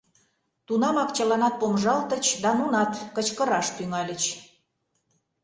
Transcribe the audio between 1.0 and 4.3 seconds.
чыланат помыжалтыч да нунат кычкыраш тӱҥальыч.